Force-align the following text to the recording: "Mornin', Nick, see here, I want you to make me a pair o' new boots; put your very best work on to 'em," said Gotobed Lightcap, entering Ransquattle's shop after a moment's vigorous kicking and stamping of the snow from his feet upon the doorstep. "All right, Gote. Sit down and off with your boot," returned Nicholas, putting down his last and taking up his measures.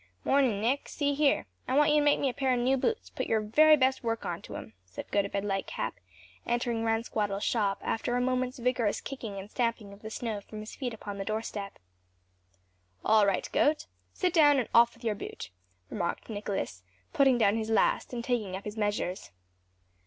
"Mornin', 0.23 0.61
Nick, 0.61 0.89
see 0.89 1.13
here, 1.13 1.45
I 1.67 1.77
want 1.77 1.91
you 1.91 1.97
to 1.97 2.01
make 2.03 2.19
me 2.19 2.27
a 2.27 2.33
pair 2.33 2.53
o' 2.53 2.55
new 2.55 2.75
boots; 2.75 3.11
put 3.11 3.27
your 3.27 3.39
very 3.39 3.77
best 3.77 4.01
work 4.03 4.25
on 4.25 4.41
to 4.41 4.55
'em," 4.55 4.73
said 4.83 5.11
Gotobed 5.11 5.45
Lightcap, 5.45 5.91
entering 6.43 6.83
Ransquattle's 6.83 7.43
shop 7.43 7.77
after 7.83 8.15
a 8.17 8.19
moment's 8.19 8.57
vigorous 8.57 8.99
kicking 8.99 9.37
and 9.37 9.51
stamping 9.51 9.93
of 9.93 10.01
the 10.01 10.09
snow 10.09 10.41
from 10.41 10.59
his 10.61 10.75
feet 10.75 10.95
upon 10.95 11.19
the 11.19 11.23
doorstep. 11.23 11.77
"All 13.05 13.27
right, 13.27 13.47
Gote. 13.53 13.85
Sit 14.11 14.33
down 14.33 14.57
and 14.57 14.69
off 14.73 14.95
with 14.95 15.03
your 15.03 15.13
boot," 15.13 15.51
returned 15.91 16.17
Nicholas, 16.29 16.81
putting 17.13 17.37
down 17.37 17.55
his 17.55 17.69
last 17.69 18.11
and 18.11 18.23
taking 18.23 18.55
up 18.55 18.63
his 18.65 18.77
measures. 18.77 19.29